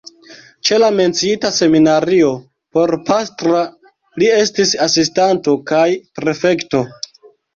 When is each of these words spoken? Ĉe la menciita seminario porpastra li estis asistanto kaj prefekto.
Ĉe 0.67 0.77
la 0.83 0.87
menciita 0.99 1.49
seminario 1.57 2.31
porpastra 2.77 3.61
li 4.23 4.31
estis 4.39 4.73
asistanto 4.87 5.55
kaj 5.73 5.85
prefekto. 6.21 6.83